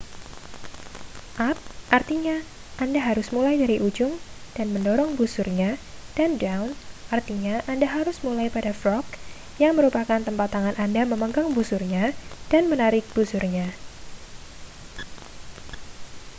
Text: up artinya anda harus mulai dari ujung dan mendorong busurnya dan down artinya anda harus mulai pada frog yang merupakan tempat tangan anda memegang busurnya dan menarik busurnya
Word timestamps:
up 1.49 1.59
artinya 1.97 2.35
anda 2.83 2.97
harus 3.07 3.27
mulai 3.35 3.55
dari 3.63 3.77
ujung 3.87 4.13
dan 4.57 4.67
mendorong 4.73 5.11
busurnya 5.19 5.71
dan 6.17 6.29
down 6.43 6.69
artinya 7.15 7.55
anda 7.71 7.85
harus 7.95 8.17
mulai 8.25 8.47
pada 8.55 8.71
frog 8.81 9.05
yang 9.63 9.73
merupakan 9.77 10.17
tempat 10.27 10.47
tangan 10.55 10.73
anda 10.85 11.03
memegang 11.13 11.47
busurnya 11.57 12.05
dan 12.51 12.63
menarik 12.71 13.05
busurnya 13.17 13.67